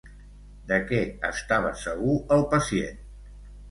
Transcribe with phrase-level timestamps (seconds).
[0.71, 3.03] De què estava segur el pacient?